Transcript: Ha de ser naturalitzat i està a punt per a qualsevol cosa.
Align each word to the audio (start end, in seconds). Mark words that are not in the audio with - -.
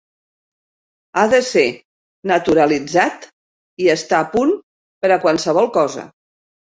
Ha 1.17 1.25
de 1.33 1.41
ser 1.49 1.65
naturalitzat 2.31 3.27
i 3.85 3.91
està 3.97 4.17
a 4.21 4.29
punt 4.31 4.55
per 5.05 5.13
a 5.17 5.19
qualsevol 5.27 5.69
cosa. 5.77 6.07